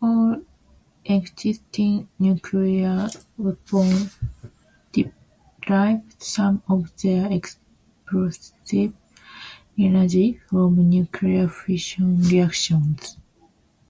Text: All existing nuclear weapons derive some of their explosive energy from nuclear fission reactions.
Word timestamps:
All 0.00 0.40
existing 1.04 2.08
nuclear 2.18 3.10
weapons 3.36 4.16
derive 4.90 6.02
some 6.18 6.62
of 6.66 6.96
their 7.02 7.30
explosive 7.30 8.94
energy 9.78 10.40
from 10.48 10.88
nuclear 10.88 11.46
fission 11.46 12.22
reactions. 12.22 13.18